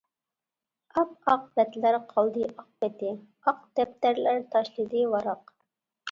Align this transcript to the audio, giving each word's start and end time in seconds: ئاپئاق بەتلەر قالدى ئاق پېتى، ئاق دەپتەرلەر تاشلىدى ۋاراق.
ئاپئاق 0.99 1.41
بەتلەر 1.59 1.97
قالدى 2.13 2.47
ئاق 2.53 2.63
پېتى، 2.83 3.11
ئاق 3.49 3.59
دەپتەرلەر 3.81 4.41
تاشلىدى 4.57 5.05
ۋاراق. 5.13 5.53